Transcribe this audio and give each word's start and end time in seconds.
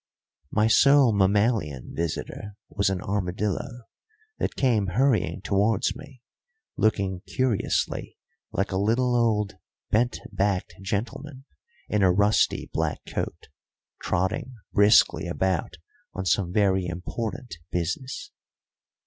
My 0.49 0.65
sole 0.65 1.13
mammalian 1.13 1.93
visitor 1.95 2.55
was 2.69 2.89
an 2.89 3.01
armadillo, 3.03 3.83
that 4.39 4.55
came 4.55 4.87
hurrying 4.97 5.41
towards 5.43 5.95
me, 5.95 6.23
looking 6.75 7.21
curiously 7.27 8.17
like 8.51 8.71
a 8.71 8.77
little 8.77 9.15
old 9.15 9.59
bent 9.91 10.17
backed 10.31 10.73
gentleman 10.81 11.45
in 11.87 12.01
a 12.01 12.11
rusty 12.11 12.67
black 12.73 13.05
coat 13.13 13.49
trotting 14.01 14.55
briskly 14.73 15.27
about 15.27 15.77
on 16.15 16.25
some 16.25 16.51
very 16.51 16.87
important 16.87 17.57
business. 17.69 18.31